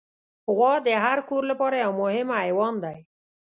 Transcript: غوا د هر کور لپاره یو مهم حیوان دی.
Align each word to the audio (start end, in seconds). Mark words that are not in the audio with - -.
غوا 0.55 0.73
د 0.87 0.89
هر 1.03 1.17
کور 1.29 1.43
لپاره 1.51 1.75
یو 1.85 1.91
مهم 2.01 2.27
حیوان 2.41 2.73
دی. 2.83 2.99